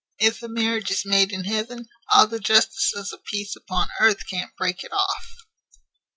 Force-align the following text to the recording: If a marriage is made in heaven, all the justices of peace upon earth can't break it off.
If 0.17 0.41
a 0.41 0.47
marriage 0.47 0.89
is 0.89 1.05
made 1.05 1.31
in 1.31 1.43
heaven, 1.43 1.85
all 2.11 2.25
the 2.25 2.39
justices 2.39 3.13
of 3.13 3.23
peace 3.25 3.55
upon 3.55 3.89
earth 3.99 4.25
can't 4.27 4.49
break 4.57 4.83
it 4.83 4.91
off. 4.91 5.45